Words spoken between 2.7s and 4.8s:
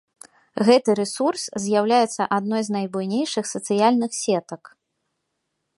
найбуйнейшых сацыяльных сетак.